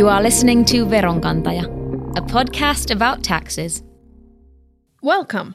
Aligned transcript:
You 0.00 0.08
are 0.08 0.22
listening 0.22 0.64
to 0.64 0.86
Veronkantaja, 0.86 1.66
a 2.16 2.22
podcast 2.22 2.90
about 2.90 3.22
taxes. 3.22 3.82
Welcome. 5.02 5.54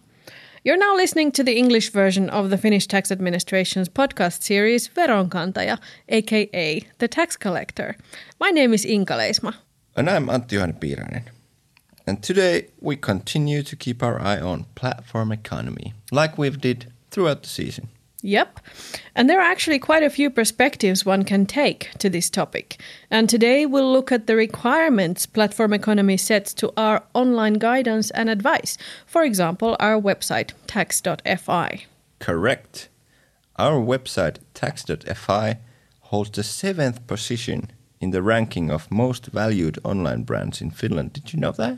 You're 0.64 0.78
now 0.78 0.96
listening 0.96 1.32
to 1.32 1.44
the 1.44 1.58
English 1.58 1.90
version 1.90 2.30
of 2.30 2.52
the 2.52 2.58
Finnish 2.60 2.86
Tax 2.86 3.12
Administration's 3.12 3.90
podcast 3.90 4.44
series 4.44 4.88
Veronkantaja, 4.88 5.80
aka 6.10 6.80
The 7.00 7.08
Tax 7.08 7.36
Collector. 7.38 7.98
My 8.40 8.52
name 8.52 8.72
is 8.76 8.86
Inka 8.86 9.18
Leisma. 9.18 9.56
And 9.96 10.08
I'm 10.08 10.28
Antti 10.28 10.50
Johanna 10.50 10.74
Piirainen. 10.74 11.24
And 12.06 12.22
today 12.22 12.68
we 12.80 12.98
continue 12.98 13.64
to 13.64 13.76
keep 13.76 14.04
our 14.04 14.22
eye 14.22 14.40
on 14.40 14.66
platform 14.76 15.32
economy, 15.32 15.96
like 16.12 16.38
we've 16.38 16.62
did 16.62 16.94
throughout 17.10 17.42
the 17.42 17.50
season. 17.50 17.90
Yep. 18.26 18.60
And 19.14 19.30
there 19.30 19.40
are 19.40 19.52
actually 19.52 19.78
quite 19.78 20.02
a 20.02 20.10
few 20.10 20.32
perspectives 20.32 21.06
one 21.06 21.24
can 21.24 21.46
take 21.46 21.92
to 22.00 22.10
this 22.10 22.28
topic. 22.30 22.78
And 23.12 23.30
today 23.30 23.68
we'll 23.68 23.94
look 23.94 24.12
at 24.12 24.26
the 24.26 24.36
requirements 24.36 25.28
platform 25.28 25.74
economy 25.74 26.18
sets 26.18 26.52
to 26.56 26.74
our 26.76 27.04
online 27.14 27.54
guidance 27.54 28.10
and 28.12 28.28
advice. 28.28 28.80
For 29.06 29.24
example, 29.24 29.78
our 29.80 30.02
website, 30.02 30.54
tax.fi. 30.66 31.86
Correct. 32.18 32.90
Our 33.58 33.80
website, 33.80 34.38
tax.fi, 34.56 35.60
holds 36.00 36.32
the 36.32 36.44
seventh 36.44 37.06
position 37.06 37.72
in 38.02 38.10
the 38.10 38.24
ranking 38.24 38.72
of 38.72 38.92
most 38.92 39.28
valued 39.28 39.78
online 39.84 40.24
brands 40.24 40.62
in 40.62 40.72
Finland. 40.72 41.14
Did 41.14 41.32
you 41.32 41.40
know 41.40 41.52
that? 41.52 41.78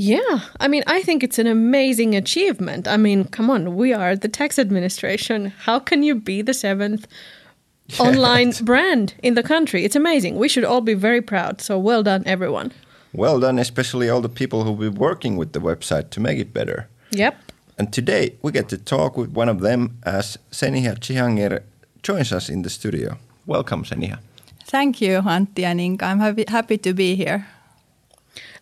Yeah, 0.00 0.42
I 0.60 0.68
mean, 0.68 0.84
I 0.86 1.02
think 1.02 1.24
it's 1.24 1.40
an 1.40 1.48
amazing 1.48 2.14
achievement. 2.14 2.86
I 2.86 2.96
mean, 2.96 3.24
come 3.24 3.50
on, 3.50 3.74
we 3.74 3.92
are 3.92 4.14
the 4.14 4.28
tax 4.28 4.56
administration. 4.56 5.46
How 5.66 5.80
can 5.80 6.04
you 6.04 6.14
be 6.14 6.40
the 6.40 6.54
seventh 6.54 7.08
online 7.98 8.52
brand 8.62 9.14
in 9.24 9.34
the 9.34 9.42
country? 9.42 9.84
It's 9.84 9.96
amazing. 9.96 10.36
We 10.36 10.48
should 10.48 10.62
all 10.62 10.82
be 10.82 10.94
very 10.94 11.20
proud. 11.20 11.60
So 11.60 11.80
well 11.80 12.04
done, 12.04 12.22
everyone. 12.26 12.70
Well 13.12 13.40
done, 13.40 13.58
especially 13.58 14.08
all 14.08 14.20
the 14.20 14.28
people 14.28 14.62
who've 14.62 14.78
been 14.78 14.94
working 14.94 15.36
with 15.36 15.52
the 15.52 15.58
website 15.58 16.10
to 16.10 16.20
make 16.20 16.38
it 16.38 16.54
better. 16.54 16.86
Yep. 17.10 17.36
And 17.76 17.92
today 17.92 18.36
we 18.40 18.52
get 18.52 18.68
to 18.68 18.78
talk 18.78 19.16
with 19.16 19.32
one 19.32 19.48
of 19.48 19.62
them 19.62 19.98
as 20.04 20.38
Seniha 20.52 21.00
Chihanger 21.00 21.64
joins 22.04 22.32
us 22.32 22.48
in 22.48 22.62
the 22.62 22.70
studio. 22.70 23.18
Welcome, 23.46 23.82
Seniha. 23.82 24.20
Thank 24.64 25.00
you, 25.00 25.22
Antti 25.22 25.64
and 25.64 25.80
Inka. 25.80 26.04
I'm 26.04 26.20
happy, 26.20 26.44
happy 26.46 26.78
to 26.78 26.94
be 26.94 27.16
here. 27.16 27.48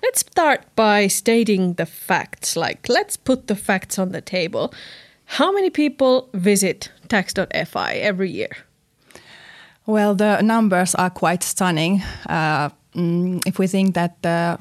Let's 0.02 0.20
start 0.20 0.60
by 0.76 1.08
stating 1.08 1.74
the 1.74 1.86
facts. 1.86 2.56
Like, 2.56 2.88
let's 2.88 3.16
put 3.16 3.46
the 3.46 3.56
facts 3.56 3.98
on 3.98 4.12
the 4.12 4.20
table. 4.20 4.72
How 5.24 5.52
many 5.52 5.70
people 5.70 6.28
visit 6.34 6.92
tax.fi 7.08 7.94
every 7.94 8.30
year? 8.30 8.50
Well, 9.86 10.14
the 10.14 10.40
numbers 10.42 10.94
are 10.94 11.10
quite 11.10 11.42
stunning. 11.44 12.02
Uh, 12.28 12.70
mm, 12.94 13.40
if 13.46 13.58
we 13.58 13.66
think 13.68 13.94
that 13.94 14.16
uh, 14.26 14.56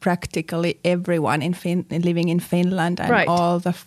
practically 0.00 0.78
everyone 0.84 1.42
in 1.42 1.54
fin- 1.54 1.86
living 1.90 2.28
in 2.28 2.40
Finland 2.40 3.00
and 3.00 3.10
Right. 3.10 3.28
all 3.28 3.58
the 3.60 3.70
f- 3.70 3.86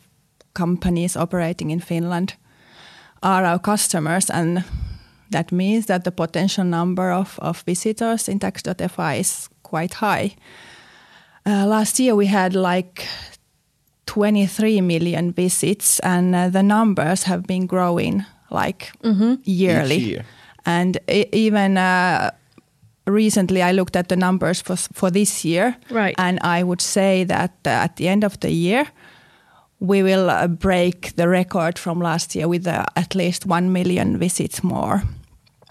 companies 0.53 1.15
operating 1.17 1.71
in 1.71 1.79
Finland 1.81 2.35
are 3.21 3.45
our 3.45 3.59
customers, 3.59 4.29
and 4.29 4.63
that 5.31 5.51
means 5.51 5.85
that 5.85 6.03
the 6.03 6.11
potential 6.11 6.65
number 6.65 7.11
of, 7.11 7.39
of 7.41 7.63
visitors 7.67 8.27
in 8.29 8.39
tax.fi 8.39 9.19
is 9.19 9.49
quite 9.69 9.93
high. 9.95 10.35
Uh, 11.45 11.65
last 11.67 11.99
year 11.99 12.15
we 12.15 12.27
had 12.27 12.53
like 12.53 13.07
23 14.05 14.81
million 14.81 15.33
visits, 15.33 15.99
and 15.99 16.35
uh, 16.35 16.49
the 16.49 16.63
numbers 16.63 17.23
have 17.23 17.43
been 17.43 17.67
growing 17.67 18.25
like 18.51 18.91
yearly. 19.43 19.95
Each 19.95 20.07
year. 20.07 20.25
And 20.65 20.97
e- 21.07 21.29
even 21.31 21.77
uh, 21.77 22.31
recently, 23.05 23.61
I 23.61 23.71
looked 23.71 23.95
at 23.95 24.07
the 24.07 24.15
numbers 24.15 24.61
for, 24.61 24.75
for 24.75 25.11
this 25.11 25.45
year. 25.45 25.75
Right. 25.91 26.15
And 26.17 26.39
I 26.41 26.63
would 26.63 26.81
say 26.81 27.25
that 27.25 27.51
uh, 27.65 27.69
at 27.69 27.95
the 27.95 28.07
end 28.07 28.23
of 28.23 28.39
the 28.39 28.51
year, 28.51 28.85
we 29.79 30.03
will 30.03 30.29
uh, 30.29 30.47
break 30.47 31.15
the 31.15 31.27
record 31.27 31.79
from 31.79 32.01
last 32.01 32.35
year 32.35 32.47
with 32.47 32.67
uh, 32.67 32.83
at 32.95 33.15
least 33.15 33.45
1 33.45 33.71
million 33.71 34.17
visits 34.17 34.63
more. 34.63 35.03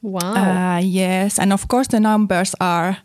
Wow. 0.02 0.34
Uh, 0.34 0.78
yes, 0.78 1.38
and 1.38 1.52
of 1.52 1.66
course 1.68 1.88
the 1.88 2.00
numbers 2.00 2.54
are 2.60 2.96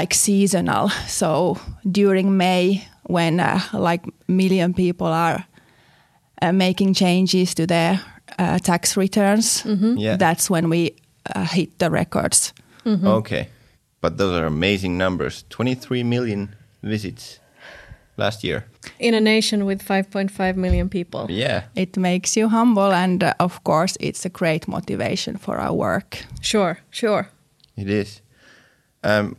like 0.00 0.14
seasonal. 0.14 0.88
So 1.08 1.56
during 1.90 2.36
May, 2.36 2.84
when 3.10 3.40
uh, 3.40 3.60
like 3.72 4.02
million 4.28 4.74
people 4.74 5.06
are 5.06 5.44
uh, 6.42 6.52
making 6.52 6.94
changes 6.94 7.54
to 7.54 7.66
their 7.66 8.00
uh, 8.38 8.58
tax 8.58 8.96
returns, 8.96 9.64
Yeah. 9.98 10.16
that's 10.18 10.48
when 10.50 10.68
we 10.70 10.90
uh, 11.36 11.44
hit 11.44 11.78
the 11.78 11.90
records. 11.90 12.52
Okay. 12.86 13.48
But 14.00 14.16
those 14.16 14.40
are 14.40 14.46
amazing 14.46 14.98
numbers 14.98 15.44
23 15.50 16.02
million 16.04 16.48
visits 16.82 17.38
last 18.16 18.42
year. 18.44 18.64
in 18.98 19.14
a 19.14 19.20
nation 19.20 19.64
with 19.66 19.82
5.5 19.82 20.56
million 20.56 20.88
people. 20.88 21.26
Yeah. 21.30 21.62
It 21.74 21.96
makes 21.96 22.36
you 22.36 22.48
humble, 22.48 22.92
and 22.92 23.22
uh, 23.22 23.32
of 23.38 23.62
course, 23.64 23.96
it's 24.00 24.24
a 24.26 24.28
great 24.30 24.66
motivation 24.68 25.36
for 25.38 25.58
our 25.58 25.72
work. 25.72 26.18
Sure, 26.40 26.76
sure. 26.90 27.28
It 27.76 27.88
is. 27.88 28.20
Um, 29.04 29.36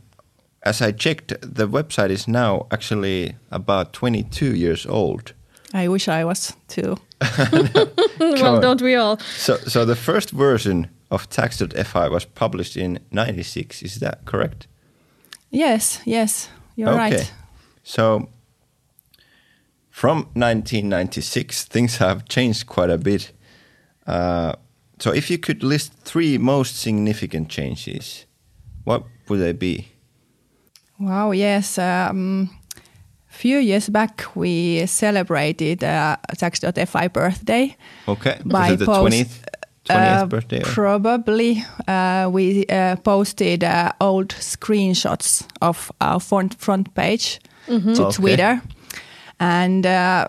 as 0.63 0.81
I 0.81 0.91
checked, 0.91 1.33
the 1.41 1.67
website 1.67 2.09
is 2.09 2.27
now 2.27 2.67
actually 2.71 3.35
about 3.51 3.93
22 3.93 4.55
years 4.55 4.85
old. 4.85 5.33
I 5.73 5.87
wish 5.87 6.07
I 6.07 6.23
was 6.23 6.53
too. 6.67 6.97
well, 8.19 8.55
on. 8.55 8.61
don't 8.61 8.81
we 8.81 8.95
all? 8.95 9.17
So, 9.37 9.57
so 9.57 9.85
the 9.85 9.95
first 9.95 10.31
version 10.31 10.89
of 11.11 11.29
tax.fi 11.29 12.07
was 12.07 12.25
published 12.25 12.77
in 12.77 12.99
96. 13.11 13.81
Is 13.81 13.99
that 13.99 14.25
correct? 14.25 14.67
Yes, 15.49 15.99
yes, 16.05 16.49
you're 16.75 16.95
right. 16.95 17.31
So 17.83 18.29
from 19.89 20.29
1996, 20.33 21.65
things 21.65 21.97
have 21.97 22.25
changed 22.27 22.67
quite 22.67 22.89
a 22.89 22.97
bit. 22.97 23.31
Uh, 24.07 24.53
so 24.99 25.11
if 25.11 25.29
you 25.29 25.37
could 25.37 25.63
list 25.63 25.93
three 26.03 26.37
most 26.37 26.79
significant 26.79 27.49
changes, 27.49 28.25
what 28.83 29.03
would 29.27 29.39
they 29.39 29.53
be? 29.53 29.92
Wow, 31.03 31.31
yes. 31.31 31.77
Um, 31.77 32.49
few 33.27 33.57
years 33.59 33.89
back, 33.89 34.23
we 34.35 34.85
celebrated 34.85 35.83
uh, 35.83 36.15
Tax.fi 36.37 37.07
birthday. 37.09 37.75
Okay. 38.07 38.37
By 38.45 38.59
Was 38.59 38.71
it 38.71 38.79
the 38.79 38.85
post- 38.85 39.13
20th, 39.13 39.43
20th 39.85 40.21
Uh, 40.21 40.25
birthday? 40.27 40.59
Or? 40.61 40.65
Probably 40.73 41.63
uh, 41.87 42.29
we 42.31 42.65
uh, 42.69 42.95
posted 43.03 43.63
uh, 43.63 43.91
old 43.99 44.29
screenshots 44.39 45.43
of 45.61 45.91
our 45.99 46.19
front, 46.21 46.55
front 46.59 46.93
page 46.93 47.39
to 47.67 47.73
Okay. 48.05 48.11
Twitter. 48.11 48.61
And 49.39 49.85
uh, 49.85 50.27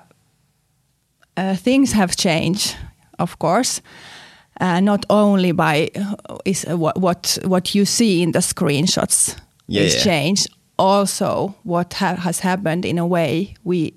uh, 1.37 1.55
things 1.57 1.93
have 1.93 2.17
changed, 2.17 2.77
of 3.19 3.39
course. 3.39 3.81
Uh, 4.61 4.81
not 4.81 5.05
only 5.11 5.53
by 5.53 5.91
uh, 5.97 6.37
is 6.45 6.65
uh, 6.65 6.77
what, 6.79 6.97
what 7.01 7.39
what 7.45 7.75
you 7.75 7.85
see 7.85 8.23
in 8.23 8.33
the 8.33 8.41
screenshots 8.41 9.37
Yeah, 9.67 9.83
is 9.87 9.95
yeah. 9.95 10.05
changed. 10.05 10.49
Also, 10.77 11.55
what 11.63 11.95
ha- 11.95 12.17
has 12.17 12.41
happened 12.41 12.85
in 12.85 12.99
a 12.99 13.07
way 13.07 13.55
we 13.65 13.93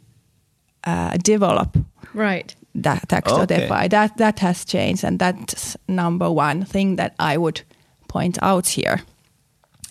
uh, 0.88 1.18
develop 1.24 1.78
Right. 2.14 2.56
that 2.76 3.10
tax.fi. 3.10 3.42
Okay. 3.44 3.88
That 3.88 4.18
that 4.18 4.40
has 4.40 4.66
changed, 4.66 5.04
and 5.04 5.20
that's 5.20 5.78
number 5.88 6.30
one 6.30 6.66
thing 6.66 6.98
that 6.98 7.14
I 7.20 7.38
would 7.38 7.62
point 8.08 8.38
out 8.42 8.68
here. 8.68 9.00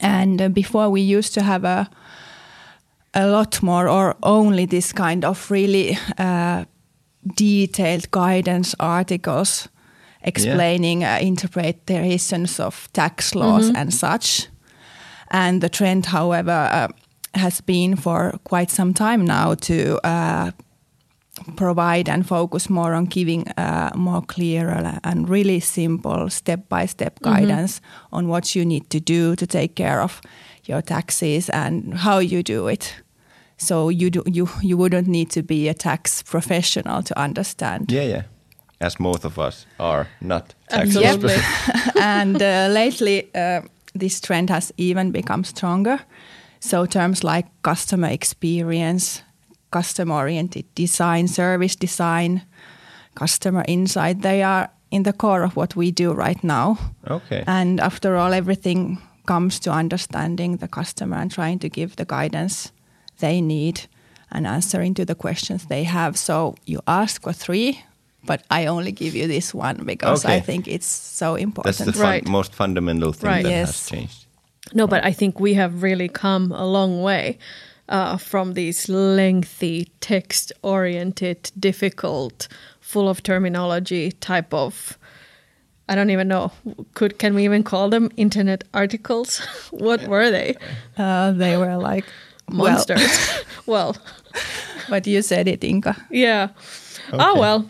And 0.00 0.40
uh, 0.42 0.48
before 0.48 0.90
we 0.90 1.00
used 1.00 1.34
to 1.34 1.42
have 1.42 1.64
a 1.64 1.86
a 3.14 3.26
lot 3.26 3.62
more 3.62 3.88
or 3.88 4.14
only 4.22 4.66
this 4.66 4.92
kind 4.92 5.24
of 5.24 5.50
really 5.50 5.98
uh, 6.18 6.64
detailed 7.36 8.10
guidance 8.10 8.74
articles 8.78 9.68
explaining 10.22 11.02
uh, 11.04 11.18
interpretations 11.20 12.60
of 12.60 12.88
tax 12.92 13.34
laws 13.34 13.70
and 13.74 13.94
such. 13.94 14.48
And 15.30 15.60
the 15.60 15.68
trend, 15.68 16.06
however, 16.06 16.68
uh, 16.72 16.88
has 17.34 17.60
been 17.60 17.96
for 17.96 18.38
quite 18.44 18.70
some 18.70 18.94
time 18.94 19.24
now 19.24 19.54
to 19.54 19.98
uh, 20.06 20.50
provide 21.56 22.08
and 22.08 22.26
focus 22.26 22.70
more 22.70 22.94
on 22.94 23.04
giving 23.04 23.48
uh, 23.58 23.90
more 23.94 24.22
clear 24.22 24.98
and 25.04 25.28
really 25.28 25.60
simple 25.60 26.30
step 26.30 26.68
by 26.68 26.86
step 26.86 27.20
guidance 27.20 27.80
on 28.12 28.28
what 28.28 28.54
you 28.54 28.64
need 28.64 28.88
to 28.90 29.00
do 29.00 29.36
to 29.36 29.46
take 29.46 29.74
care 29.74 30.00
of 30.00 30.20
your 30.64 30.82
taxes 30.82 31.50
and 31.50 31.94
how 31.94 32.18
you 32.18 32.42
do 32.42 32.68
it. 32.68 32.94
So 33.58 33.88
you 33.88 34.10
do, 34.10 34.22
you 34.26 34.48
you 34.62 34.76
wouldn't 34.76 35.08
need 35.08 35.30
to 35.30 35.42
be 35.42 35.68
a 35.68 35.74
tax 35.74 36.22
professional 36.22 37.02
to 37.02 37.18
understand. 37.18 37.92
Yeah, 37.92 38.08
yeah. 38.08 38.22
As 38.80 39.00
most 39.00 39.24
of 39.24 39.38
us 39.38 39.66
are 39.78 40.06
not 40.20 40.54
tax 40.68 40.96
Absolutely. 40.96 41.34
experts. 41.34 41.96
and 42.00 42.42
uh, 42.42 42.68
lately, 42.70 43.28
uh, 43.34 43.62
this 43.96 44.20
trend 44.20 44.50
has 44.50 44.72
even 44.76 45.10
become 45.10 45.44
stronger. 45.44 46.00
So 46.60 46.86
terms 46.86 47.22
like 47.22 47.46
customer 47.62 48.08
experience, 48.08 49.22
customer-oriented 49.70 50.64
design, 50.74 51.28
service 51.28 51.76
design, 51.76 52.42
customer 53.14 53.64
insight, 53.68 54.22
they 54.22 54.42
are 54.42 54.70
in 54.90 55.02
the 55.02 55.12
core 55.12 55.42
of 55.42 55.56
what 55.56 55.76
we 55.76 55.90
do 55.90 56.12
right 56.12 56.42
now. 56.44 56.78
Okay. 57.10 57.44
And 57.46 57.80
after 57.80 58.16
all, 58.16 58.32
everything 58.32 58.98
comes 59.26 59.58
to 59.60 59.70
understanding 59.70 60.58
the 60.58 60.68
customer 60.68 61.16
and 61.16 61.30
trying 61.30 61.58
to 61.58 61.68
give 61.68 61.96
the 61.96 62.04
guidance 62.04 62.72
they 63.18 63.40
need 63.40 63.88
and 64.30 64.46
answering 64.46 64.94
to 64.94 65.04
the 65.04 65.14
questions 65.14 65.66
they 65.66 65.84
have. 65.84 66.16
So 66.16 66.54
you 66.64 66.80
ask 66.86 67.22
for 67.22 67.32
three, 67.32 67.84
but 68.26 68.42
I 68.50 68.66
only 68.66 68.92
give 68.92 69.14
you 69.14 69.26
this 69.28 69.54
one 69.54 69.84
because 69.84 70.24
I 70.24 70.40
think 70.40 70.66
it's 70.68 70.86
so 70.86 71.34
important. 71.36 71.76
That's 71.76 71.86
the 71.86 71.92
fun, 71.92 72.02
Right. 72.10 72.26
most 72.28 72.54
fundamental 72.54 73.12
thing 73.12 73.30
Right. 73.30 73.42
that 73.44 73.50
Yes. 73.50 73.66
has 73.68 73.90
changed. 73.90 74.26
No, 74.74 74.86
but 74.86 75.04
I 75.04 75.12
think 75.12 75.40
we 75.40 75.54
have 75.54 75.82
really 75.82 76.08
come 76.08 76.52
a 76.52 76.66
long 76.66 77.02
way 77.02 77.38
uh, 77.88 78.16
from 78.16 78.54
these 78.54 78.88
lengthy, 78.88 79.88
text 80.00 80.52
oriented, 80.62 81.50
difficult, 81.58 82.48
full 82.80 83.08
of 83.08 83.22
terminology 83.22 84.10
type 84.20 84.52
of. 84.52 84.98
I 85.88 85.94
don't 85.94 86.10
even 86.10 86.26
know. 86.26 86.50
Could 86.94 87.18
can 87.18 87.34
we 87.36 87.44
even 87.44 87.62
call 87.62 87.90
them 87.90 88.10
internet 88.16 88.64
articles? 88.74 89.38
what 89.70 90.02
were 90.08 90.30
they? 90.32 90.56
uh, 90.98 91.30
they 91.30 91.56
were 91.56 91.76
like 91.76 92.04
Monsters. 92.50 93.18
well, 93.66 93.94
but 94.88 95.06
you 95.06 95.22
said 95.22 95.46
it, 95.48 95.60
Inka. 95.62 95.94
yeah. 96.10 96.48
Oh 97.12 97.38
well. 97.38 97.64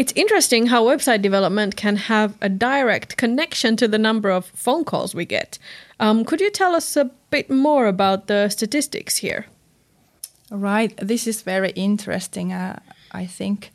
It's 0.00 0.12
interesting 0.16 0.68
how 0.68 0.84
website 0.86 1.20
development 1.20 1.76
can 1.76 1.96
have 1.96 2.32
a 2.40 2.48
direct 2.48 3.18
connection 3.18 3.76
to 3.76 3.86
the 3.86 3.98
number 3.98 4.30
of 4.30 4.46
phone 4.54 4.84
calls 4.84 5.14
we 5.14 5.26
get. 5.26 5.58
Um, 5.98 6.24
could 6.24 6.40
you 6.40 6.50
tell 6.50 6.74
us 6.74 6.96
a 6.96 7.10
bit 7.30 7.50
more 7.50 7.86
about 7.86 8.26
the 8.26 8.48
statistics 8.48 9.18
here? 9.18 9.44
Right. 10.50 10.96
This 10.96 11.26
is 11.26 11.42
very 11.42 11.72
interesting, 11.76 12.50
uh, 12.50 12.78
I 13.12 13.26
think. 13.26 13.72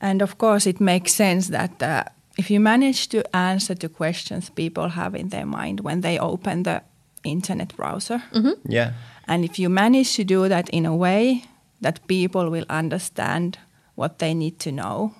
And 0.00 0.22
of 0.22 0.38
course, 0.38 0.68
it 0.70 0.80
makes 0.80 1.12
sense 1.12 1.48
that 1.48 1.82
uh, 1.82 2.04
if 2.38 2.48
you 2.48 2.60
manage 2.60 3.08
to 3.08 3.36
answer 3.36 3.74
the 3.74 3.88
questions 3.88 4.48
people 4.50 4.90
have 4.90 5.16
in 5.16 5.30
their 5.30 5.46
mind 5.46 5.80
when 5.80 6.02
they 6.02 6.18
open 6.20 6.62
the 6.62 6.82
internet 7.24 7.76
browser, 7.76 8.22
Yeah. 8.68 8.92
and 9.26 9.44
if 9.44 9.58
you 9.58 9.68
manage 9.68 10.14
to 10.16 10.24
do 10.24 10.48
that 10.48 10.68
in 10.70 10.86
a 10.86 10.94
way 10.94 11.42
that 11.80 12.06
people 12.06 12.48
will 12.48 12.66
understand 12.70 13.58
what 13.96 14.18
they 14.18 14.34
need 14.34 14.58
to 14.60 14.70
know, 14.70 15.12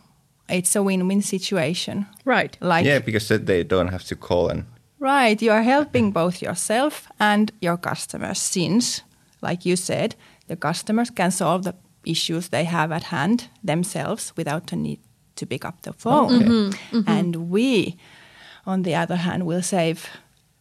it's 0.53 0.77
a 0.77 0.83
win 0.83 1.09
win 1.09 1.23
situation. 1.23 2.07
Right. 2.25 2.57
Like, 2.61 2.87
yeah, 2.87 3.01
because 3.01 3.29
they 3.29 3.65
don't 3.65 3.89
have 3.89 4.05
to 4.05 4.17
call 4.17 4.51
and 4.51 4.65
Right, 5.03 5.43
you 5.43 5.51
are 5.51 5.65
helping 5.65 6.13
both 6.13 6.41
yourself 6.41 7.09
and 7.19 7.51
your 7.61 7.77
customers 7.77 8.39
since, 8.39 9.03
like 9.41 9.67
you 9.67 9.75
said, 9.75 10.15
the 10.47 10.55
customers 10.55 11.11
can 11.11 11.33
solve 11.33 11.65
the 11.65 11.75
issues 12.05 12.49
they 12.49 12.63
have 12.63 12.93
at 12.93 13.03
hand 13.05 13.49
themselves 13.65 14.33
without 14.37 14.69
the 14.69 14.77
need 14.77 15.01
to 15.35 15.45
pick 15.45 15.65
up 15.65 15.83
the 15.83 15.93
phone. 15.93 16.69
Okay. 16.69 17.03
And 17.07 17.51
we, 17.51 17.97
on 18.65 18.83
the 18.83 18.95
other 18.95 19.17
hand, 19.17 19.45
will 19.45 19.63
save 19.63 20.09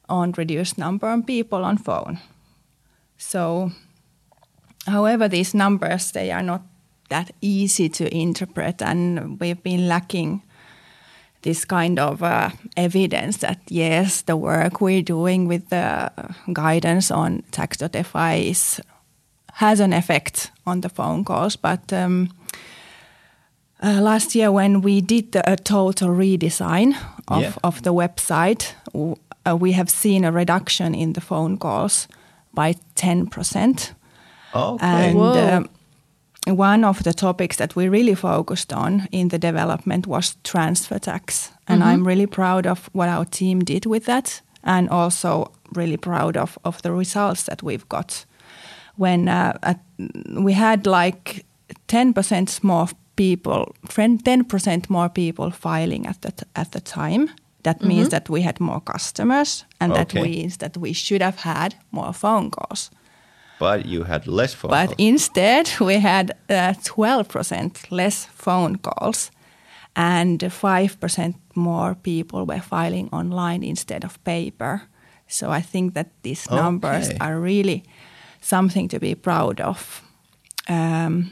on 0.09 0.31
reduced 0.31 0.75
number 0.75 1.13
of 1.13 1.27
people 1.27 1.63
on 1.63 1.77
phone. 1.77 2.19
So, 3.17 3.71
however, 4.87 5.27
these 5.27 5.53
numbers 5.53 6.11
they 6.11 6.31
are 6.31 6.43
not 6.43 6.61
that 7.11 7.31
easy 7.41 7.89
to 7.89 8.03
interpret, 8.13 8.81
and 8.81 9.39
we've 9.39 9.61
been 9.63 9.87
lacking 9.87 10.41
this 11.41 11.65
kind 11.65 11.99
of 11.99 12.21
uh, 12.21 12.49
evidence 12.75 13.37
that 13.37 13.57
yes, 13.69 14.23
the 14.23 14.35
work 14.35 14.81
we're 14.81 15.01
doing 15.03 15.47
with 15.49 15.69
the 15.69 16.11
guidance 16.53 17.11
on 17.13 17.43
tax.fi 17.51 18.33
is 18.49 18.81
has 19.53 19.79
an 19.79 19.93
effect 19.93 20.51
on 20.65 20.81
the 20.81 20.89
phone 20.89 21.23
calls. 21.23 21.55
But 21.57 21.91
um, 21.93 22.29
uh, 23.83 23.99
last 24.01 24.35
year, 24.35 24.51
when 24.51 24.81
we 24.81 25.01
did 25.01 25.31
the, 25.31 25.41
a 25.51 25.55
total 25.55 26.09
redesign 26.09 26.93
of, 27.27 27.41
Yeah. 27.41 27.51
of 27.63 27.81
the 27.81 27.93
website, 27.93 28.73
w- 28.93 29.15
uh, 29.45 29.57
we 29.59 29.71
have 29.73 29.89
seen 29.89 30.23
a 30.25 30.31
reduction 30.31 30.93
in 30.95 31.13
the 31.13 31.21
phone 31.21 31.57
calls 31.57 32.07
by 32.53 32.75
ten 32.95 33.27
percent. 33.27 33.93
okay. 34.53 34.85
And 34.85 35.17
Whoa. 35.17 35.57
um, 35.57 35.69
one 36.47 36.83
of 36.83 37.03
the 37.03 37.13
topics 37.13 37.57
that 37.57 37.75
we 37.75 37.87
really 37.89 38.15
focused 38.15 38.73
on 38.73 39.07
in 39.11 39.29
the 39.29 39.37
development 39.37 40.07
was 40.07 40.37
transfer 40.43 40.99
tax. 40.99 41.51
And 41.67 41.83
I'm 41.83 42.07
really 42.07 42.27
proud 42.27 42.67
of 42.67 42.89
what 42.93 43.09
our 43.09 43.25
team 43.25 43.59
did 43.59 43.85
with 43.85 44.05
that, 44.05 44.41
and 44.63 44.89
also 44.89 45.51
really 45.75 45.97
proud 45.97 46.37
of, 46.37 46.57
of 46.63 46.81
the 46.81 46.91
results 46.91 47.43
that 47.43 47.63
we've 47.63 47.87
got. 47.87 48.25
When 48.95 49.27
uh, 49.29 49.57
at, 49.63 49.79
we 50.29 50.53
had 50.53 50.85
like 50.85 51.45
10% 51.87 52.63
more 52.63 52.87
people, 53.15 53.75
10% 53.87 54.89
more 54.89 55.09
people 55.09 55.51
filing 55.51 56.07
at 56.07 56.21
the, 56.21 56.31
t- 56.31 56.45
at 56.55 56.71
the 56.71 56.81
time, 56.81 57.29
that 57.63 57.83
means 57.83 58.09
that 58.09 58.29
we 58.29 58.41
had 58.41 58.59
more 58.59 58.81
customers, 58.81 59.65
and 59.79 59.93
that 59.93 60.13
means 60.13 60.57
that 60.57 60.77
we 60.77 60.93
should 60.93 61.21
have 61.21 61.41
had 61.41 61.75
more 61.91 62.11
phone 62.11 62.49
calls. 62.49 62.89
But 63.61 63.85
you 63.85 64.03
had 64.03 64.27
less 64.27 64.53
phone 64.55 64.69
But 64.71 64.87
calls. 64.87 64.95
instead, 64.99 65.69
we 65.79 65.99
had 65.99 66.31
uh, 66.49 66.73
12% 66.83 67.91
less 67.91 68.25
phone 68.33 68.77
calls, 68.77 69.31
and 69.95 70.39
5% 70.39 71.35
more 71.55 71.95
people 71.95 72.45
were 72.45 72.61
filing 72.61 73.09
online 73.11 73.63
instead 73.63 74.03
of 74.03 74.17
paper. 74.23 74.81
So 75.27 75.55
I 75.57 75.61
think 75.61 75.93
that 75.93 76.07
these 76.23 76.49
numbers 76.55 77.09
Okay. 77.09 77.17
are 77.19 77.39
really 77.39 77.83
something 78.41 78.89
to 78.89 78.99
be 78.99 79.15
proud 79.15 79.59
of. 79.61 80.01
Um, 80.69 81.31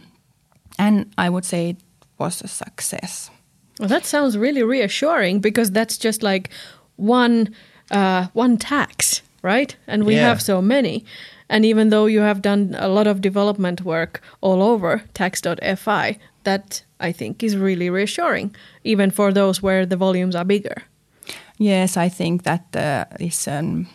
and 0.78 1.06
I 1.18 1.30
would 1.30 1.46
say 1.46 1.70
it 1.70 1.78
was 2.18 2.42
a 2.44 2.48
success. 2.48 3.32
Well, 3.80 3.90
that 3.90 4.06
sounds 4.06 4.38
really 4.38 4.64
reassuring 4.64 5.42
because 5.42 5.72
that's 5.72 5.98
just 6.06 6.24
like 6.24 6.50
one 6.98 7.48
uh, 7.92 8.28
one 8.36 8.58
tax, 8.58 9.22
right? 9.44 9.76
And 9.88 10.04
we 10.06 10.14
Yeah. 10.16 10.28
have 10.28 10.42
so 10.42 10.62
many. 10.62 11.04
And 11.50 11.66
even 11.66 11.90
though 11.90 12.06
you 12.06 12.22
have 12.22 12.42
done 12.42 12.76
a 12.78 12.88
lot 12.88 13.08
of 13.08 13.22
development 13.22 13.82
work 13.82 14.22
all 14.42 14.62
over 14.62 15.04
tax.fi, 15.14 16.18
that 16.44 16.84
I 17.00 17.12
think 17.12 17.44
is 17.44 17.58
really 17.58 17.90
reassuring, 17.90 18.56
even 18.84 19.12
for 19.12 19.34
those 19.34 19.64
where 19.64 19.86
the 19.86 19.98
volumes 19.98 20.36
are 20.36 20.46
bigger. 20.46 20.84
Yes, 21.58 21.98
I 21.98 22.10
think 22.10 22.44
that 22.44 22.76
uh, 22.76 23.06
is 23.20 23.48
a 23.48 23.86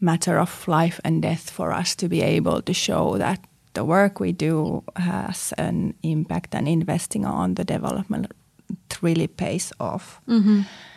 matter 0.00 0.38
of 0.38 0.68
life 0.68 1.00
and 1.04 1.22
death 1.22 1.50
for 1.50 1.72
us 1.72 1.94
to 1.96 2.08
be 2.08 2.22
able 2.22 2.62
to 2.62 2.72
show 2.74 3.18
that 3.18 3.40
the 3.74 3.84
work 3.84 4.20
we 4.20 4.32
do 4.32 4.82
has 4.96 5.52
an 5.58 5.94
impact 6.02 6.54
and 6.54 6.68
investing 6.68 7.24
on 7.24 7.54
the 7.54 7.64
development 7.64 8.32
really 9.02 9.26
pays 9.26 9.72
off. 9.78 10.20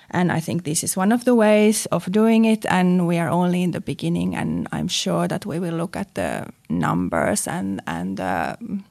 And 0.10 0.32
I 0.32 0.40
think 0.40 0.64
this 0.64 0.84
is 0.84 0.98
one 0.98 1.12
of 1.12 1.26
the 1.26 1.36
ways 1.36 1.86
of 1.88 2.12
doing 2.12 2.46
it, 2.46 2.66
and 2.66 3.08
we 3.08 3.20
are 3.20 3.30
only 3.30 3.62
in 3.62 3.72
the 3.72 3.82
beginning. 3.82 4.36
And 4.36 4.68
I'm 4.72 4.88
sure 4.88 5.28
that 5.28 5.46
we 5.46 5.60
will 5.60 5.76
look 5.76 5.96
at 5.96 6.14
the 6.14 6.46
numbers 6.70 7.48
and 7.48 7.82
and 7.86 8.20
um, 8.20 8.86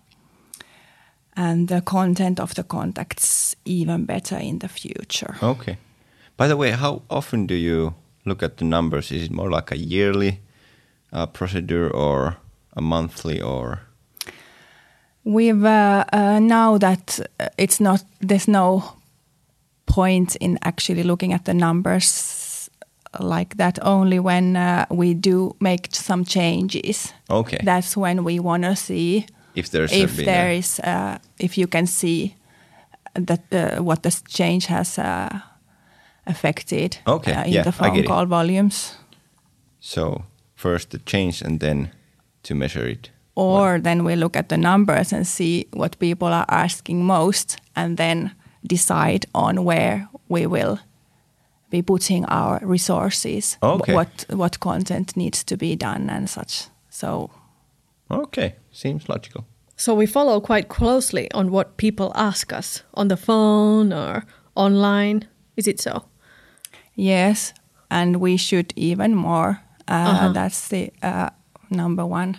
and 1.37 1.69
the 1.69 1.81
content 1.81 2.41
of 2.41 2.55
the 2.55 2.65
contacts 2.65 3.57
even 3.65 4.05
better 4.05 4.37
in 4.39 4.59
the 4.59 4.69
future. 4.69 5.37
Okay. 5.43 5.77
By 6.37 6.49
the 6.49 6.57
way, 6.57 6.73
how 6.73 7.03
often 7.09 7.47
do 7.47 7.55
you 7.55 7.95
look 8.25 8.43
at 8.43 8.57
the 8.57 8.65
numbers? 8.65 9.11
Is 9.11 9.25
it 9.25 9.31
more 9.31 9.51
like 9.51 9.71
a 9.73 9.79
yearly 9.79 10.41
uh, 11.13 11.27
procedure 11.27 11.91
or 11.91 12.37
a 12.77 12.83
monthly 12.83 13.41
or? 13.41 13.81
We've 15.25 15.65
uh, 15.65 16.05
uh, 16.13 16.39
now 16.41 16.79
that 16.79 17.21
uh, 17.41 17.49
it's 17.59 17.81
not 17.81 18.05
there's 18.21 18.49
no 18.49 18.97
point 19.97 20.37
in 20.41 20.59
actually 20.63 21.03
looking 21.03 21.33
at 21.35 21.45
the 21.45 21.55
numbers 21.55 22.71
like 23.21 23.55
that. 23.57 23.79
Only 23.83 24.19
when 24.19 24.57
uh, 24.57 24.85
we 24.91 25.15
do 25.15 25.55
make 25.59 25.89
some 25.93 26.25
changes, 26.25 27.15
Okay. 27.29 27.59
that's 27.65 27.97
when 27.97 28.25
we 28.25 28.41
want 28.41 28.63
to 28.65 28.75
see 28.77 29.25
if 29.55 29.69
there's 29.71 29.93
if 29.93 30.17
there 30.17 30.51
a, 30.51 30.59
is 30.59 30.81
uh, 30.81 31.17
if 31.39 31.57
you 31.57 31.67
can 31.69 31.87
see 31.87 32.35
that 33.27 33.41
uh, 33.53 33.85
what 33.85 34.03
the 34.03 34.11
change 34.29 34.67
has 34.69 34.99
uh, 34.99 35.29
affected 36.27 36.99
Okay, 37.07 37.33
uh, 37.35 37.45
in 37.45 37.53
yeah, 37.53 37.63
the 37.65 37.73
phone 37.73 37.95
get 37.95 38.05
it. 38.05 38.09
call 38.09 38.27
volumes. 38.27 38.99
so 39.81 40.23
first 40.55 40.91
the 40.91 40.99
change 41.05 41.43
and 41.47 41.61
then 41.61 41.89
to 42.43 42.55
measure 42.55 42.91
it. 42.91 43.11
Or 43.35 43.81
then 43.81 44.05
we 44.05 44.17
look 44.17 44.37
at 44.37 44.49
the 44.49 44.57
numbers 44.57 45.13
and 45.13 45.27
see 45.27 45.67
what 45.73 45.99
people 45.99 46.29
are 46.29 46.47
asking 46.49 47.05
most 47.05 47.57
and 47.75 47.97
then 47.97 48.31
decide 48.67 49.27
on 49.33 49.65
where 49.65 50.09
we 50.29 50.47
will 50.47 50.79
be 51.71 51.83
putting 51.83 52.25
our 52.27 52.61
resources. 52.63 53.59
Okay. 53.63 53.95
What 53.95 54.25
what 54.29 54.59
content 54.61 55.17
needs 55.17 55.45
to 55.45 55.57
be 55.57 55.77
done 55.77 56.11
and 56.11 56.29
such. 56.31 56.69
So 56.91 57.31
Okay, 58.11 58.55
seems 58.73 59.09
logical. 59.09 59.45
So 59.77 59.95
we 59.95 60.07
follow 60.07 60.41
quite 60.41 60.69
closely 60.69 61.29
on 61.35 61.51
what 61.51 61.77
people 61.77 62.13
ask 62.15 62.53
us 62.53 62.85
on 62.95 63.09
the 63.09 63.17
phone 63.17 63.93
or 63.93 64.25
online. 64.55 65.27
Is 65.57 65.67
it 65.67 65.81
so? 65.81 66.05
yes, 66.95 67.53
and 67.91 68.17
we 68.17 68.37
should 68.39 68.73
even 68.77 69.15
more. 69.15 69.61
Uh, 69.89 70.11
Uh-huh. 70.11 70.33
That's 70.33 70.69
the 70.69 70.91
uh, 71.03 71.29
number 71.69 72.05
one 72.07 72.35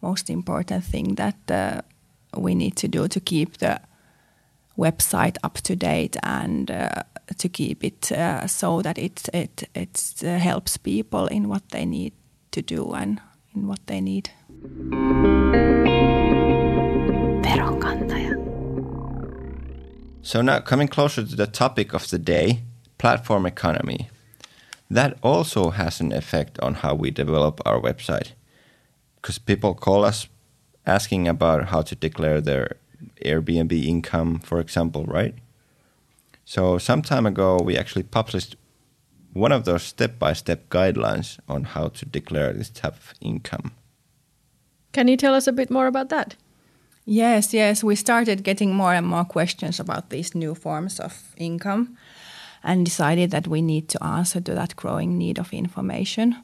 most 0.00 0.30
important 0.30 0.84
thing 0.84 1.14
that 1.16 1.36
uh, 1.50 1.80
we 2.42 2.54
need 2.54 2.74
to 2.76 2.88
do 2.88 3.08
to 3.08 3.20
keep 3.20 3.56
the 3.58 3.80
website 4.76 5.36
up 5.42 5.60
to 5.62 5.76
date 5.76 6.16
and 6.22 6.70
uh, 6.70 7.02
to 7.38 7.48
keep 7.48 7.84
it 7.84 8.12
uh, 8.12 8.46
so 8.46 8.82
that 8.82 8.98
it 8.98 9.28
it 9.32 9.68
it 9.74 10.14
uh, 10.22 10.38
helps 10.38 10.76
people 10.76 11.26
in 11.26 11.48
what 11.48 11.62
they 11.70 11.84
need 11.86 12.12
to 12.50 12.62
do 12.62 12.92
and 12.92 13.20
in 13.54 13.66
what 13.66 13.86
they 13.86 14.00
need. 14.00 14.30
So 20.22 20.42
now 20.42 20.60
coming 20.60 20.88
closer 20.88 21.24
to 21.24 21.36
the 21.36 21.46
topic 21.46 21.94
of 21.94 22.08
the 22.10 22.18
day, 22.18 22.62
platform 22.98 23.46
economy. 23.46 24.10
That 24.90 25.18
also 25.22 25.70
has 25.70 26.00
an 26.00 26.12
effect 26.12 26.58
on 26.60 26.74
how 26.74 26.94
we 26.94 27.10
develop 27.10 27.60
our 27.64 27.80
website. 27.80 28.32
Because 29.16 29.38
people 29.38 29.74
call 29.74 30.04
us 30.04 30.28
asking 30.84 31.28
about 31.28 31.68
how 31.68 31.82
to 31.82 31.94
declare 31.94 32.40
their 32.40 32.76
Airbnb 33.24 33.72
income, 33.84 34.38
for 34.38 34.60
example, 34.60 35.04
right? 35.04 35.34
So 36.44 36.78
some 36.78 37.02
time 37.02 37.26
ago, 37.26 37.58
we 37.62 37.76
actually 37.76 38.04
published 38.04 38.56
one 39.32 39.52
of 39.52 39.64
those 39.64 39.82
step-by-step 39.82 40.68
guidelines 40.70 41.38
on 41.48 41.64
how 41.64 41.88
to 41.88 42.06
declare 42.06 42.52
this 42.52 42.70
type 42.70 42.94
of 42.94 43.14
income. 43.20 43.72
Can 44.92 45.08
you 45.08 45.16
tell 45.16 45.34
us 45.34 45.46
a 45.46 45.52
bit 45.52 45.70
more 45.70 45.86
about 45.86 46.08
that? 46.08 46.36
Yes, 47.04 47.52
yes. 47.52 47.84
We 47.84 47.96
started 47.96 48.42
getting 48.42 48.74
more 48.74 48.94
and 48.94 49.06
more 49.06 49.24
questions 49.24 49.78
about 49.78 50.10
these 50.10 50.34
new 50.34 50.54
forms 50.54 50.98
of 50.98 51.34
income 51.36 51.96
and 52.64 52.84
decided 52.84 53.30
that 53.30 53.46
we 53.46 53.62
need 53.62 53.88
to 53.90 54.02
answer 54.02 54.40
to 54.40 54.54
that 54.54 54.74
growing 54.74 55.18
need 55.18 55.38
of 55.38 55.52
information. 55.52 56.36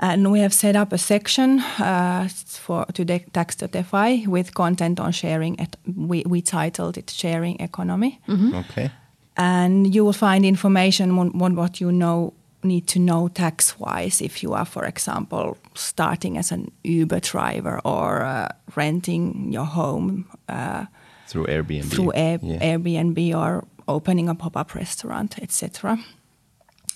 And 0.00 0.30
we 0.30 0.40
have 0.40 0.52
set 0.54 0.76
up 0.76 0.92
a 0.92 0.98
section 0.98 1.58
uh, 1.80 2.28
for 2.46 2.84
to 2.92 3.04
tax.fi 3.32 4.24
with 4.28 4.54
content 4.54 5.00
on 5.00 5.12
sharing. 5.12 5.56
It, 5.58 5.76
we, 5.96 6.22
we 6.26 6.40
titled 6.42 6.96
it 6.96 7.10
"Sharing 7.10 7.60
Economy." 7.60 8.20
Okay. 8.54 8.90
and 9.36 9.94
you 9.94 10.04
will 10.04 10.12
find 10.28 10.44
information 10.44 11.18
on, 11.18 11.30
on 11.42 11.54
what 11.56 11.80
you 11.80 11.90
know 11.92 12.32
need 12.64 12.86
to 12.88 12.98
know 12.98 13.28
tax 13.28 13.78
wise 13.78 14.20
if 14.24 14.42
you 14.42 14.52
are 14.52 14.64
for 14.66 14.84
example 14.84 15.56
starting 15.74 16.36
as 16.38 16.52
an 16.52 16.70
uber 16.84 17.20
driver 17.20 17.80
or 17.84 18.22
uh, 18.24 18.48
renting 18.76 19.52
your 19.52 19.64
home 19.66 20.24
uh, 20.48 20.84
Through 21.28 21.46
Airbnb. 21.46 21.84
through 21.90 22.12
Air- 22.14 22.40
Yeah. 22.42 22.58
airbnb 22.76 23.18
or 23.36 23.64
opening 23.86 24.28
a 24.28 24.34
pop-up 24.34 24.74
restaurant 24.74 25.38
etc 25.40 25.98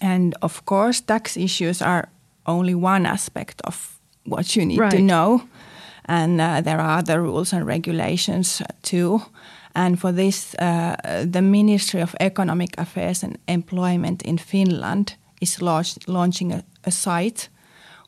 and 0.01 0.35
of 0.43 0.65
course 0.65 1.01
tax 1.01 1.37
issues 1.37 1.81
are 1.83 2.09
only 2.47 2.75
one 2.75 3.07
aspect 3.07 3.61
of 3.65 3.99
what 4.27 4.57
you 4.57 4.67
need 4.67 4.79
to 4.91 4.99
know. 5.01 5.43
And 6.05 6.41
uh, 6.41 6.61
there 6.61 6.81
are 6.81 6.99
other 6.99 7.23
rules 7.23 7.53
and 7.53 7.67
regulations 7.67 8.63
too. 8.83 9.21
And 9.75 9.99
for 9.99 10.13
this 10.13 10.55
uh, 10.59 10.95
the 11.33 11.43
ministry 11.43 12.03
of 12.03 12.15
economic 12.21 12.75
affairs 12.79 13.23
and 13.25 13.39
employment 13.47 14.23
in 14.23 14.39
finland 14.39 15.17
is 15.41 15.61
launch- 15.63 15.99
launching 16.07 16.53
a, 16.53 16.63
a 16.85 16.91
site 16.91 17.49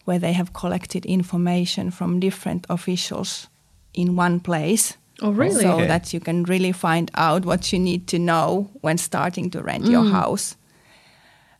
where 0.06 0.18
they 0.18 0.32
have 0.34 0.50
collected 0.52 1.06
information 1.06 1.90
from 1.90 2.20
different 2.20 2.66
officials 2.68 3.48
in 3.92 4.16
one 4.18 4.40
place. 4.40 4.96
Oh, 5.22 5.30
really? 5.30 5.62
so 5.62 5.70
Okay. 5.70 5.86
that 5.86 6.12
you 6.12 6.20
can 6.20 6.42
really 6.48 6.72
find 6.72 7.10
out 7.14 7.44
what 7.44 7.72
you 7.72 7.78
need 7.78 8.06
to 8.06 8.16
know 8.18 8.68
when 8.82 8.98
starting 8.98 9.50
to 9.50 9.62
rent 9.62 9.86
your 9.86 10.04
house 10.12 10.56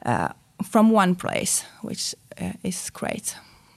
uh, 0.06 0.28
from 0.62 0.90
one 0.90 1.14
place, 1.14 1.64
which 1.82 2.14
uh, 2.14 2.23
is 2.62 2.90
great. 2.90 3.36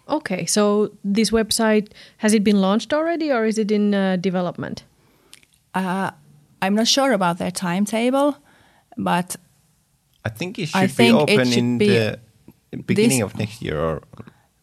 Okay, 0.10 0.46
so 0.46 0.92
this 1.04 1.32
website 1.32 1.92
has 2.18 2.34
it 2.34 2.44
been 2.44 2.62
launched 2.62 2.94
already, 2.94 3.32
or 3.32 3.46
is 3.46 3.58
it 3.58 3.72
in 3.72 3.94
uh, 3.94 4.16
development? 4.16 4.84
Uh, 5.74 6.12
I'm 6.62 6.76
not 6.76 6.88
sure 6.88 7.12
about 7.12 7.38
their 7.38 7.52
timetable, 7.52 8.38
but 8.98 9.36
I 10.26 10.30
think 10.30 10.58
it 10.60 10.70
I 10.74 10.88
should 10.88 10.98
be 10.98 11.04
think 11.10 11.30
it 11.30 11.34
open 11.34 11.46
should 11.48 11.58
in 11.58 11.78
be 11.78 11.88
the 11.88 12.20
beginning 12.86 13.22
of 13.22 13.38
next 13.38 13.62
year 13.62 13.80
or 13.80 14.02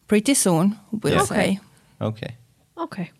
pretty 0.08 0.34
soon, 0.34 0.78
we'll 1.02 1.12
Yeah. 1.14 1.24
say. 1.24 1.60
okay. 2.00 2.36
Okay. 2.76 3.10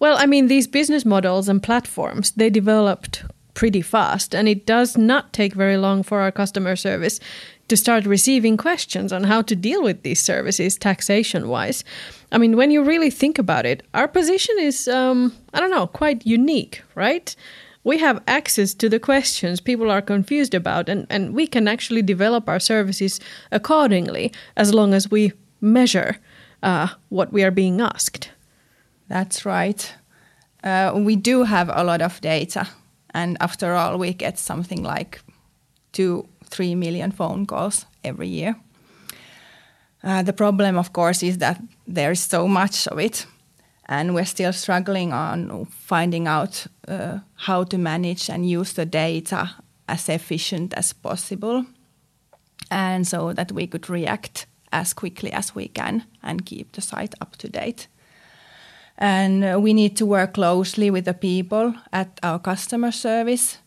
Well, 0.00 0.16
I 0.18 0.26
mean, 0.26 0.48
these 0.48 0.66
business 0.68 1.04
models 1.04 1.48
and 1.48 1.62
platforms, 1.62 2.32
they 2.32 2.50
developed 2.50 3.24
pretty 3.54 3.82
fast, 3.82 4.34
and 4.34 4.48
it 4.48 4.66
does 4.66 4.96
not 4.98 5.32
take 5.32 5.54
very 5.54 5.76
long 5.76 6.02
for 6.02 6.20
our 6.20 6.32
customer 6.32 6.76
service 6.76 7.20
to 7.68 7.76
start 7.76 8.04
receiving 8.06 8.56
questions 8.56 9.12
on 9.12 9.24
how 9.24 9.42
to 9.42 9.56
deal 9.56 9.82
with 9.82 10.02
these 10.02 10.20
services 10.20 10.76
taxation 10.76 11.48
wise. 11.48 11.84
I 12.30 12.38
mean, 12.38 12.56
when 12.56 12.70
you 12.70 12.82
really 12.82 13.10
think 13.10 13.38
about 13.38 13.66
it, 13.66 13.82
our 13.94 14.08
position 14.08 14.56
is, 14.58 14.88
um, 14.88 15.32
I 15.54 15.60
don't 15.60 15.70
know, 15.70 15.86
quite 15.86 16.26
unique, 16.26 16.82
right? 16.94 17.34
We 17.84 17.98
have 17.98 18.22
access 18.26 18.74
to 18.74 18.88
the 18.88 19.00
questions 19.00 19.60
people 19.60 19.90
are 19.90 20.02
confused 20.02 20.54
about, 20.54 20.88
and, 20.88 21.06
and 21.10 21.34
we 21.34 21.46
can 21.46 21.66
actually 21.66 22.02
develop 22.02 22.48
our 22.48 22.60
services 22.60 23.20
accordingly 23.50 24.32
as 24.56 24.72
long 24.72 24.94
as 24.94 25.10
we 25.10 25.32
measure 25.60 26.18
uh, 26.62 26.88
what 27.08 27.32
we 27.32 27.42
are 27.42 27.50
being 27.50 27.80
asked. 27.80 28.30
That's 29.08 29.44
right. 29.44 29.94
Uh, 30.62 30.92
we 30.94 31.16
do 31.16 31.42
have 31.42 31.70
a 31.72 31.82
lot 31.82 32.00
of 32.02 32.20
data, 32.20 32.68
and 33.10 33.36
after 33.40 33.74
all, 33.74 33.98
we 33.98 34.12
get 34.14 34.38
something 34.38 34.82
like 34.82 35.20
two, 35.90 36.28
three 36.52 36.74
million 36.74 37.12
phone 37.12 37.46
calls 37.46 37.86
every 38.04 38.28
year. 38.28 38.56
Uh, 40.04 40.22
the 40.22 40.32
problem, 40.32 40.76
of 40.76 40.92
course, 40.92 41.22
is 41.22 41.38
that 41.38 41.60
there 41.86 42.12
is 42.12 42.20
so 42.20 42.48
much 42.48 42.88
of 42.88 42.98
it, 42.98 43.26
and 43.88 44.14
we're 44.14 44.24
still 44.24 44.52
struggling 44.52 45.12
on 45.12 45.66
finding 45.66 46.28
out 46.28 46.66
uh, 46.88 47.18
how 47.34 47.64
to 47.64 47.78
manage 47.78 48.28
and 48.28 48.48
use 48.48 48.72
the 48.72 48.86
data 48.86 49.50
as 49.88 50.08
efficient 50.08 50.74
as 50.74 50.92
possible, 50.92 51.64
and 52.70 53.06
so 53.06 53.32
that 53.32 53.52
we 53.52 53.66
could 53.66 53.88
react 53.88 54.46
as 54.72 54.94
quickly 54.94 55.32
as 55.32 55.54
we 55.54 55.68
can 55.68 56.04
and 56.22 56.46
keep 56.46 56.72
the 56.72 56.80
site 56.80 57.14
up 57.20 57.36
to 57.36 57.48
date 57.48 57.88
and 58.98 59.44
uh, 59.44 59.58
we 59.60 59.72
need 59.74 59.96
to 59.96 60.06
work 60.06 60.34
closely 60.34 60.90
with 60.90 61.04
the 61.04 61.14
people 61.14 61.74
at 61.92 62.18
our 62.22 62.38
customer 62.38 62.92
service 62.92 63.58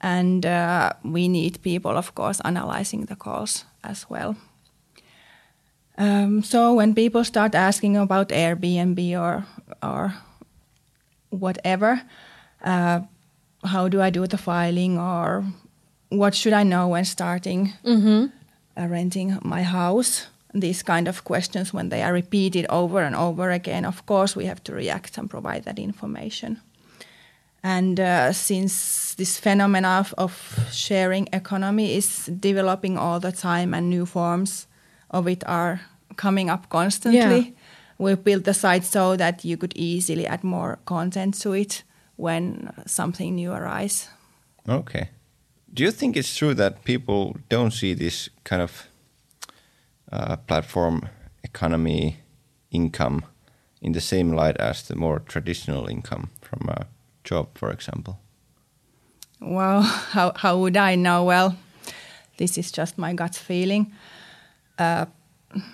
and 0.00 0.46
uh, 0.46 0.92
we 1.04 1.28
need 1.28 1.60
people 1.62 1.96
of 1.96 2.14
course 2.14 2.40
analyzing 2.44 3.06
the 3.06 3.16
calls 3.16 3.64
as 3.82 4.06
well. 4.10 4.36
Um, 5.96 6.42
so 6.44 6.74
when 6.74 6.94
people 6.94 7.24
start 7.24 7.54
asking 7.54 7.96
about 7.96 8.28
airbnb 8.28 8.98
or 9.18 9.44
or 9.82 10.14
whatever 11.30 12.00
uh, 12.64 13.00
how 13.64 13.88
do 13.88 14.00
i 14.00 14.10
do 14.10 14.26
the 14.26 14.38
filing 14.38 14.96
or 14.98 15.44
what 16.10 16.34
should 16.34 16.52
i 16.52 16.62
know 16.62 16.88
when 16.88 17.04
starting 17.04 17.72
uh, 18.76 18.86
renting 18.86 19.38
my 19.42 19.62
house? 19.62 20.28
These 20.54 20.82
kind 20.82 21.08
of 21.08 21.24
questions 21.24 21.74
when 21.74 21.88
they 21.90 22.02
are 22.02 22.12
repeated 22.12 22.64
over 22.70 23.02
and 23.02 23.14
over 23.16 23.50
again 23.50 23.84
of 23.84 24.06
course 24.06 24.36
we 24.36 24.46
have 24.46 24.62
to 24.64 24.72
react 24.72 25.18
and 25.18 25.28
provide 25.28 25.64
that 25.64 25.78
information 25.78 26.60
and 27.62 27.98
uh, 28.00 28.32
since 28.32 29.14
this 29.16 29.38
phenomena 29.38 29.88
of, 30.00 30.14
of 30.18 30.58
sharing 30.72 31.28
economy 31.32 31.96
is 31.96 32.26
developing 32.40 32.96
all 32.98 33.20
the 33.20 33.32
time 33.32 33.74
and 33.74 33.88
new 33.90 34.06
forms 34.06 34.66
of 35.10 35.26
it 35.28 35.42
are 35.46 35.80
coming 36.16 36.50
up 36.50 36.68
constantly 36.68 37.38
Yeah. 37.38 37.50
we 37.98 38.14
built 38.14 38.44
the 38.44 38.54
site 38.54 38.84
so 38.84 39.16
that 39.16 39.44
you 39.44 39.56
could 39.56 39.72
easily 39.76 40.26
add 40.26 40.44
more 40.44 40.78
content 40.84 41.40
to 41.42 41.52
it 41.52 41.82
when 42.16 42.70
something 42.86 43.34
new 43.34 43.52
arises 43.52 44.08
Okay. 44.68 45.08
Do 45.74 45.82
you 45.82 45.90
think 45.90 46.16
it's 46.16 46.36
true 46.36 46.54
that 46.54 46.84
people 46.84 47.36
don't 47.48 47.72
see 47.72 47.94
this 47.94 48.28
kind 48.44 48.62
of 48.62 48.88
uh, 50.12 50.36
platform 50.46 51.08
economy 51.42 52.16
income 52.70 53.22
in 53.80 53.92
the 53.92 54.00
same 54.00 54.32
light 54.34 54.56
as 54.60 54.82
the 54.82 54.94
more 54.96 55.20
traditional 55.20 55.86
income 55.88 56.28
from 56.42 56.68
a 56.68 56.86
job, 57.30 57.46
for 57.54 57.70
example? 57.70 58.14
Well, 59.40 59.82
how, 60.14 60.32
how 60.36 60.58
would 60.58 60.76
I 60.76 60.96
know? 60.96 61.24
Well, 61.24 61.54
this 62.36 62.58
is 62.58 62.72
just 62.72 62.98
my 62.98 63.14
gut 63.14 63.34
feeling. 63.36 63.92
Uh, 64.78 65.06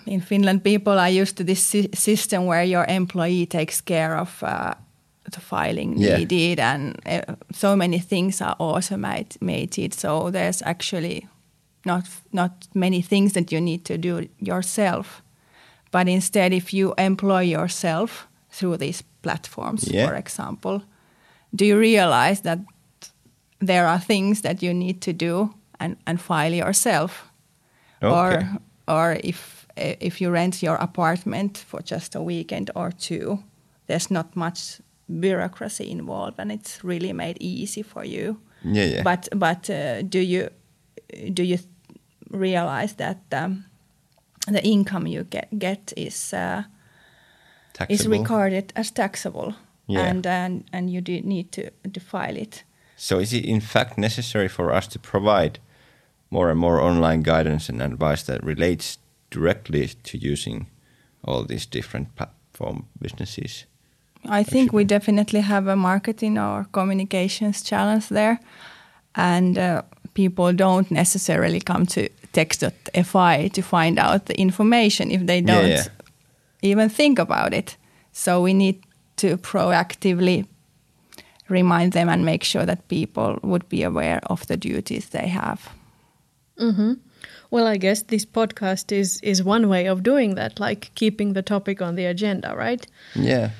in 0.05 0.21
Finland, 0.21 0.63
people 0.63 0.99
are 0.99 1.09
used 1.21 1.35
to 1.37 1.43
this 1.43 1.59
sy- 1.63 1.89
system 1.93 2.45
where 2.45 2.63
your 2.63 2.85
employee 2.87 3.45
takes 3.45 3.81
care 3.81 4.17
of 4.17 4.41
uh, 4.43 4.73
the 5.31 5.39
filing 5.41 5.97
Yeah. 5.97 6.17
needed, 6.17 6.59
and 6.59 6.95
uh, 7.05 7.35
so 7.53 7.75
many 7.75 7.99
things 7.99 8.41
are 8.41 8.55
automated. 8.59 9.93
So 9.93 10.31
there's 10.31 10.61
actually 10.61 11.27
not 11.85 12.03
not 12.31 12.51
many 12.73 13.01
things 13.03 13.33
that 13.33 13.51
you 13.51 13.61
need 13.61 13.83
to 13.85 13.97
do 13.97 14.27
yourself. 14.39 15.21
But 15.91 16.07
instead, 16.07 16.53
if 16.53 16.73
you 16.73 16.93
employ 16.97 17.41
yourself 17.51 18.27
through 18.51 18.77
these 18.77 19.03
platforms, 19.21 19.83
Yeah. 19.93 20.07
for 20.07 20.15
example, 20.15 20.81
do 21.55 21.65
you 21.65 21.79
realize 21.79 22.41
that 22.41 22.59
there 23.59 23.87
are 23.87 23.99
things 23.99 24.41
that 24.41 24.61
you 24.61 24.73
need 24.73 25.01
to 25.01 25.13
do 25.13 25.53
and, 25.79 25.95
and 26.05 26.19
file 26.21 26.53
yourself? 26.53 27.31
Or 28.01 28.33
Okay. 28.33 28.47
or 28.87 29.17
if 29.23 29.67
if 29.77 30.21
you 30.21 30.31
rent 30.31 30.61
your 30.61 30.75
apartment 30.75 31.57
for 31.57 31.81
just 31.81 32.15
a 32.15 32.21
weekend 32.21 32.69
or 32.75 32.91
two, 32.91 33.39
there's 33.87 34.09
not 34.11 34.35
much 34.35 34.81
bureaucracy 35.07 35.89
involved 35.91 36.39
and 36.39 36.51
it's 36.51 36.83
really 36.83 37.13
made 37.13 37.37
easy 37.39 37.83
for 37.83 38.05
you. 38.05 38.37
Yeah, 38.63 38.85
yeah. 38.85 39.03
But 39.03 39.27
but 39.35 39.69
uh, 39.69 40.01
do 40.09 40.19
you 40.19 40.49
do 41.33 41.43
you 41.43 41.57
realize 42.31 42.95
that 42.95 43.17
um, 43.31 43.65
the 44.47 44.61
income 44.63 45.07
you 45.07 45.23
get 45.23 45.47
get 45.59 45.93
is 45.97 46.33
uh, 46.33 46.63
is 47.89 48.07
recorded 48.07 48.71
as 48.75 48.91
taxable, 48.91 49.53
Yeah. 49.87 50.09
and 50.09 50.25
and 50.25 50.63
and 50.73 50.89
you 50.89 51.01
do 51.01 51.21
need 51.21 51.51
to 51.51 51.69
to 51.93 51.99
file 51.99 52.37
it. 52.37 52.63
So 52.95 53.19
is 53.19 53.33
it 53.33 53.45
in 53.45 53.61
fact 53.61 53.97
necessary 53.97 54.47
for 54.47 54.71
us 54.71 54.87
to 54.87 54.99
provide 54.99 55.59
more 56.29 56.49
and 56.49 56.59
more 56.59 56.81
online 56.81 57.21
guidance 57.21 57.69
and 57.69 57.81
advice 57.81 58.23
that 58.23 58.43
relates 58.43 58.97
directly 59.29 59.87
to 60.03 60.17
using 60.17 60.67
all 61.23 61.43
these 61.43 61.65
different 61.65 62.15
platform 62.15 62.85
businesses? 63.01 63.65
I 64.29 64.43
think 64.43 64.73
we 64.73 64.85
definitely 64.85 65.41
have 65.41 65.67
a 65.67 65.75
marketing 65.75 66.37
or 66.37 66.65
communications 66.71 67.61
challenge 67.61 68.09
there, 68.09 68.39
and 69.13 69.57
uh, 69.57 69.81
people 70.13 70.53
don't 70.53 70.89
necessarily 70.89 71.59
come 71.59 71.85
to 71.85 72.09
tax.fi 72.33 73.49
to 73.49 73.61
find 73.61 73.99
out 73.99 74.25
the 74.25 74.39
information 74.39 75.11
if 75.11 75.25
they 75.25 75.41
don't 75.41 75.69
yeah. 75.69 75.83
even 76.61 76.89
think 76.89 77.19
about 77.19 77.53
it. 77.53 77.77
So 78.11 78.41
we 78.41 78.53
need 78.53 78.81
to 79.17 79.37
proactively 79.37 80.45
remind 81.49 81.93
them 81.93 82.09
and 82.09 82.25
make 82.25 82.43
sure 82.43 82.65
that 82.65 82.87
people 82.87 83.39
would 83.43 83.67
be 83.69 83.83
aware 83.83 84.19
of 84.25 84.47
the 84.47 84.57
duties 84.57 85.09
they 85.09 85.27
have. 85.27 85.69
Hmm. 86.57 86.93
Well, 87.51 87.67
I 87.67 87.77
guess 87.77 88.03
this 88.03 88.25
podcast 88.25 88.91
is 88.91 89.19
is 89.21 89.43
one 89.43 89.69
way 89.69 89.87
of 89.87 90.03
doing 90.03 90.35
that, 90.35 90.59
like 90.59 90.91
keeping 90.95 91.33
the 91.33 91.41
topic 91.41 91.81
on 91.81 91.95
the 91.95 92.05
agenda, 92.05 92.55
right? 92.55 92.85
Yeah. 93.13 93.51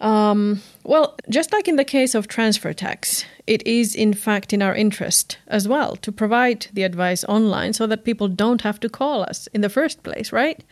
Um, 0.00 0.60
well, 0.82 1.16
just 1.30 1.52
like 1.52 1.68
in 1.68 1.76
the 1.76 1.84
case 1.84 2.14
of 2.14 2.28
transfer 2.28 2.72
tax, 2.72 3.24
it 3.46 3.66
is 3.66 3.94
in 3.94 4.12
fact 4.12 4.52
in 4.52 4.60
our 4.60 4.74
interest 4.74 5.38
as 5.46 5.66
well 5.66 5.96
to 5.96 6.12
provide 6.12 6.66
the 6.72 6.82
advice 6.82 7.24
online 7.24 7.72
so 7.72 7.86
that 7.86 8.04
people 8.04 8.28
don't 8.28 8.62
have 8.62 8.78
to 8.80 8.88
call 8.88 9.22
us 9.22 9.48
in 9.54 9.60
the 9.60 9.70
first 9.70 10.02
place, 10.02 10.32
right? 10.32 10.62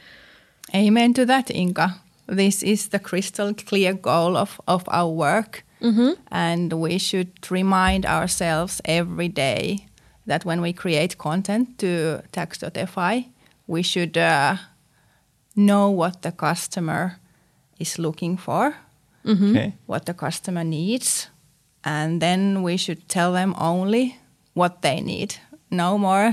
Amen 0.74 1.14
to 1.14 1.24
that, 1.26 1.46
Inka. 1.46 1.94
This 2.36 2.62
is 2.62 2.88
the 2.88 2.98
crystal 2.98 3.52
clear 3.54 3.92
goal 3.94 4.36
of, 4.36 4.60
of 4.66 4.82
our 4.88 5.08
work. 5.10 5.64
And 6.30 6.72
we 6.72 6.98
should 6.98 7.50
remind 7.50 8.06
ourselves 8.06 8.80
every 8.84 9.28
day 9.28 9.88
that 10.26 10.44
when 10.44 10.60
we 10.60 10.72
create 10.72 11.18
content 11.18 11.76
to 11.78 12.22
tax.fi, 12.30 13.28
we 13.66 13.82
should 13.82 14.16
uh, 14.16 14.56
know 15.56 15.90
what 15.90 16.22
the 16.22 16.30
customer 16.30 17.18
is 17.80 17.98
looking 17.98 18.36
for, 18.38 18.74
Okay. 19.26 19.74
what 19.86 20.04
the 20.06 20.14
customer 20.14 20.62
needs, 20.64 21.28
and 21.84 22.20
then 22.22 22.62
we 22.62 22.76
should 22.76 23.08
tell 23.08 23.32
them 23.32 23.54
only 23.58 24.16
what 24.54 24.82
they 24.82 25.00
need. 25.00 25.34
No 25.70 25.98
more, 25.98 26.32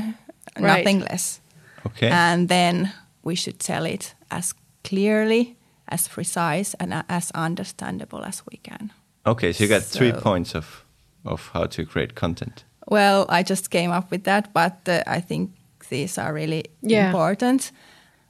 Right. 0.59 0.83
nothing 0.85 0.99
less 0.99 1.41
Okay. 1.87 2.09
and 2.11 2.49
then 2.49 2.91
we 3.23 3.35
should 3.35 3.57
tell 3.59 3.85
it 3.85 4.13
as 4.29 4.53
clearly, 4.83 5.55
as 5.91 6.07
precise, 6.07 6.75
and 6.79 7.03
as 7.09 7.31
understandable 7.35 8.23
as 8.25 8.43
we 8.51 8.57
can. 8.63 8.91
okay. 9.25 9.53
So 9.53 9.63
you 9.63 9.69
got 9.69 9.83
three 9.83 10.11
points 10.13 10.55
of 10.55 10.83
of 11.25 11.49
how 11.53 11.65
to 11.67 11.85
create 11.85 12.13
content. 12.15 12.63
Well, 12.87 13.25
I 13.29 13.43
just 13.49 13.69
came 13.69 13.91
up 13.97 14.11
with 14.11 14.23
that, 14.23 14.53
but 14.53 14.87
uh, 14.87 15.03
I 15.17 15.21
think 15.21 15.49
these 15.89 16.17
are 16.21 16.33
really 16.33 16.63
Yeah. 16.81 17.05
important. 17.07 17.71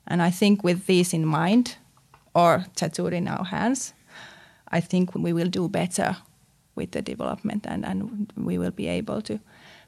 And 0.08 0.22
I 0.22 0.32
think 0.32 0.63
with 0.63 0.86
these 0.86 1.16
in 1.16 1.25
mind, 1.25 1.78
or 2.34 2.66
tattooed 2.75 3.13
in 3.13 3.28
our 3.28 3.46
hands, 3.46 3.94
I 4.78 4.82
think 4.82 5.13
we 5.16 5.34
will 5.34 5.50
do 5.50 5.70
better 5.70 6.16
with 6.75 6.92
the 6.92 7.01
development 7.01 7.66
and, 7.68 7.86
and 7.86 8.32
we 8.36 8.58
will 8.58 8.72
be 8.72 8.88
able 9.00 9.22
to 9.22 9.39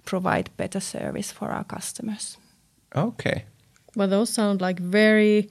provide 0.06 0.50
better 0.58 0.80
service 0.80 1.34
for 1.34 1.50
our 1.50 1.64
customers. 1.64 2.38
Okay. 2.96 3.44
Well, 3.96 4.08
those 4.10 4.34
sound 4.34 4.62
like 4.62 4.80
very 4.82 5.50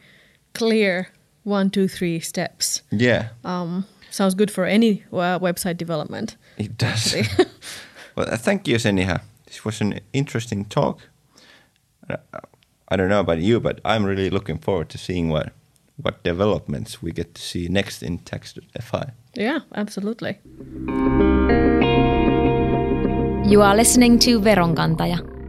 clear 0.54 1.08
one, 1.50 1.70
two, 1.70 1.88
three 1.88 2.20
steps. 2.20 2.82
Yeah. 2.90 3.28
Um, 3.44 3.84
sounds 4.10 4.34
good 4.34 4.50
for 4.50 4.64
any 4.64 5.04
uh, 5.12 5.38
website 5.38 5.76
development. 5.76 6.36
It 6.56 6.78
does. 6.78 7.14
well, 8.16 8.28
uh, 8.30 8.36
thank 8.36 8.68
you, 8.68 8.76
Seniha. 8.76 9.20
This 9.46 9.64
was 9.64 9.80
an 9.80 10.00
interesting 10.12 10.64
talk. 10.64 11.00
Uh, 12.08 12.16
I 12.88 12.96
don't 12.96 13.08
know 13.08 13.20
about 13.20 13.40
you, 13.40 13.60
but 13.60 13.80
I'm 13.84 14.04
really 14.04 14.30
looking 14.30 14.58
forward 14.58 14.88
to 14.90 14.98
seeing 14.98 15.28
what 15.28 15.52
what 16.02 16.22
developments 16.22 17.02
we 17.02 17.12
get 17.12 17.34
to 17.34 17.42
see 17.42 17.68
next 17.68 18.02
in 18.02 18.18
Tax.fi. 18.18 19.12
Yeah, 19.34 19.60
absolutely. 19.74 20.38
You 23.50 23.62
are 23.62 23.76
listening 23.76 24.18
to 24.20 24.40
Veronkantaja. 24.40 25.39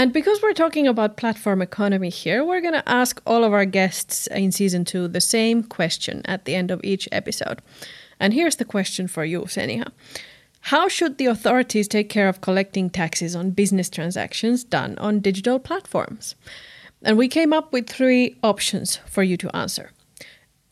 And 0.00 0.14
because 0.14 0.40
we're 0.40 0.54
talking 0.54 0.88
about 0.88 1.18
platform 1.18 1.60
economy 1.60 2.08
here, 2.08 2.42
we're 2.42 2.62
going 2.62 2.72
to 2.72 2.88
ask 2.88 3.20
all 3.26 3.44
of 3.44 3.52
our 3.52 3.66
guests 3.66 4.26
in 4.28 4.50
season 4.50 4.86
two 4.86 5.08
the 5.08 5.20
same 5.20 5.62
question 5.62 6.22
at 6.24 6.46
the 6.46 6.54
end 6.54 6.70
of 6.70 6.80
each 6.82 7.06
episode. 7.12 7.60
And 8.18 8.32
here's 8.32 8.56
the 8.56 8.64
question 8.64 9.08
for 9.08 9.26
you, 9.26 9.42
Seniha. 9.42 9.92
How 10.62 10.88
should 10.88 11.18
the 11.18 11.26
authorities 11.26 11.86
take 11.86 12.08
care 12.08 12.30
of 12.30 12.40
collecting 12.40 12.88
taxes 12.88 13.36
on 13.36 13.50
business 13.50 13.90
transactions 13.90 14.64
done 14.64 14.96
on 14.96 15.20
digital 15.20 15.58
platforms? 15.58 16.34
And 17.02 17.18
we 17.18 17.28
came 17.28 17.52
up 17.52 17.70
with 17.70 17.86
three 17.86 18.38
options 18.42 18.96
for 19.04 19.22
you 19.22 19.36
to 19.36 19.54
answer. 19.54 19.90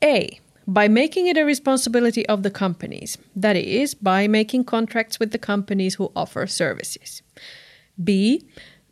A. 0.02 0.40
By 0.66 0.88
making 0.88 1.26
it 1.26 1.36
a 1.36 1.44
responsibility 1.44 2.26
of 2.28 2.44
the 2.44 2.50
companies, 2.50 3.18
that 3.36 3.56
is, 3.56 3.92
by 3.92 4.26
making 4.26 4.64
contracts 4.64 5.20
with 5.20 5.32
the 5.32 5.38
companies 5.38 5.96
who 5.96 6.12
offer 6.16 6.46
services. 6.46 7.20
B. 8.02 8.46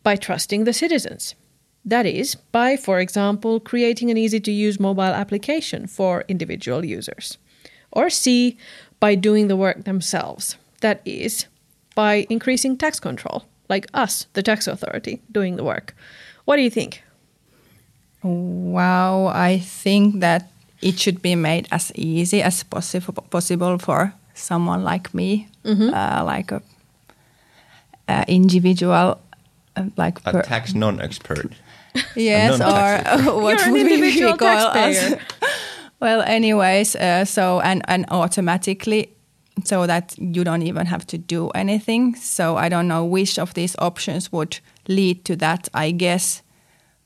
By 0.07 0.15
trusting 0.15 0.65
the 0.65 0.73
citizens. 0.73 1.35
That 1.85 2.07
is, 2.07 2.37
by, 2.53 2.77
for 2.77 3.01
example, 3.01 3.59
creating 3.59 4.11
an 4.11 4.17
easy 4.17 4.39
to 4.39 4.53
use 4.53 4.79
mobile 4.79 5.15
application 5.23 5.89
for 5.89 6.25
individual 6.29 6.85
users. 6.85 7.39
Or 7.91 8.09
C. 8.11 8.57
By 9.01 9.17
doing 9.17 9.49
the 9.49 9.57
work 9.57 9.83
themselves. 9.83 10.57
That 10.81 11.01
is, 11.05 11.47
by 11.97 12.27
increasing 12.31 12.79
tax 12.79 13.01
control, 13.01 13.47
like 13.69 13.87
us, 13.95 14.27
the 14.35 14.43
tax 14.43 14.69
authority, 14.69 15.23
doing 15.33 15.57
the 15.57 15.65
work. 15.65 15.95
What 16.45 16.57
do 16.57 16.63
you 16.63 16.71
think? 16.71 17.03
Wow, 18.23 19.27
I 19.27 19.59
think 19.59 20.21
that 20.21 20.51
it 20.83 21.01
should 21.01 21.21
be 21.21 21.35
made 21.35 21.67
as 21.73 21.91
easy 21.95 22.43
as 22.43 22.63
possible 22.63 23.25
possible 23.31 23.79
for 23.79 24.13
someone 24.35 24.85
like 24.85 25.15
me, 25.15 25.49
uh, 25.65 26.23
like 26.25 26.53
a, 26.53 26.63
a 28.09 28.25
individual, 28.29 28.93
uh, 28.93 29.17
like 29.97 30.19
A 30.25 30.43
tax 30.43 30.75
non-expert. 30.75 31.53
yes, 32.17 32.59
non-tax 32.59 33.27
or 33.27 33.43
what 33.43 33.59
You're 33.59 33.67
an 33.69 33.73
would 33.73 33.87
we 33.87 33.95
individual 33.95 34.37
call 34.37 34.49
us? 34.69 34.75
taxpayer. 34.75 35.21
well, 36.01 36.23
anyways, 36.23 36.97
uh, 36.97 37.25
so 37.25 37.61
and 37.61 37.83
and 37.89 38.05
automatically, 38.11 39.09
so 39.65 39.87
that 39.87 40.15
you 40.19 40.45
don't 40.45 40.63
even 40.63 40.87
have 40.87 41.07
to 41.07 41.19
do 41.19 41.51
anything. 41.55 42.15
So 42.17 42.57
I 42.57 42.69
don't 42.69 42.87
know 42.89 43.05
which 43.05 43.39
of 43.39 43.53
these 43.55 43.77
options 43.79 44.31
would 44.33 44.61
lead 44.89 45.25
to 45.25 45.37
that. 45.37 45.69
I 45.75 45.93
guess 45.93 46.43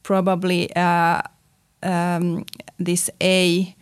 probably 0.03 0.75
uh, 0.77 1.21
um, 1.83 2.45
this 2.85 3.11
A, 3.23 3.75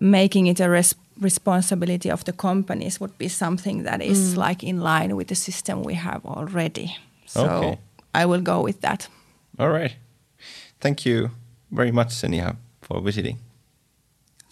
making 0.00 0.46
it 0.48 0.60
a 0.60 0.68
res- 0.68 0.94
responsibility 1.20 2.10
of 2.10 2.24
the 2.24 2.32
companies 2.32 3.00
would 3.00 3.16
be 3.18 3.28
something 3.28 3.84
that 3.84 4.02
is 4.02 4.36
like 4.36 4.62
in 4.62 4.80
line 4.80 5.16
with 5.16 5.28
the 5.28 5.34
system 5.34 5.82
we 5.82 5.94
have 5.94 6.24
already. 6.26 6.96
So 7.28 7.46
Okay. 7.46 7.78
I 8.14 8.26
will 8.26 8.40
go 8.40 8.60
with 8.62 8.80
that. 8.80 9.08
All 9.58 9.68
right. 9.70 9.94
Thank 10.80 11.04
you 11.06 11.30
very 11.70 11.92
much, 11.92 12.08
Senia, 12.08 12.56
for 12.80 13.00
visiting. 13.00 13.38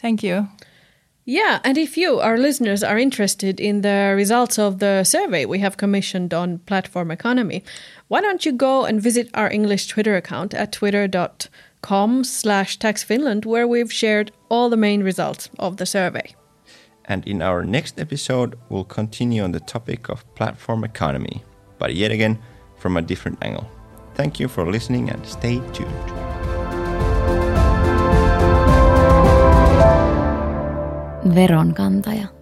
Thank 0.00 0.22
you. 0.22 0.48
Yeah, 1.28 1.58
and 1.64 1.76
if 1.76 1.96
you, 1.96 2.20
our 2.20 2.38
listeners, 2.38 2.84
are 2.84 2.98
interested 2.98 3.58
in 3.58 3.80
the 3.80 4.12
results 4.14 4.58
of 4.60 4.78
the 4.78 5.02
survey 5.02 5.44
we 5.44 5.58
have 5.58 5.76
commissioned 5.76 6.32
on 6.32 6.58
platform 6.66 7.10
economy, 7.10 7.64
why 8.06 8.20
don't 8.20 8.46
you 8.46 8.52
go 8.52 8.84
and 8.84 9.02
visit 9.02 9.28
our 9.34 9.50
English 9.50 9.88
Twitter 9.88 10.14
account 10.14 10.54
at 10.54 10.70
twitter.com 10.70 12.22
slash 12.22 12.78
taxfinland, 12.78 13.44
where 13.44 13.66
we've 13.66 13.92
shared 13.92 14.30
all 14.48 14.70
the 14.70 14.76
main 14.76 15.02
results 15.02 15.50
of 15.58 15.78
the 15.78 15.86
survey. 15.86 16.32
And 17.06 17.26
in 17.26 17.42
our 17.42 17.64
next 17.64 17.98
episode, 17.98 18.56
we'll 18.68 18.84
continue 18.84 19.42
on 19.42 19.50
the 19.52 19.60
topic 19.60 20.08
of 20.08 20.24
platform 20.36 20.84
economy, 20.84 21.42
but 21.78 21.94
yet 21.96 22.12
again 22.12 22.38
from 22.86 22.96
a 22.96 23.02
different 23.02 23.36
angle. 23.42 23.66
Thank 24.14 24.38
you 24.38 24.46
for 24.46 24.62
listening 24.70 25.10
and 25.10 25.18
stay 25.26 25.58
tuned. 25.74 25.90
Veronkantaja. 31.34 32.35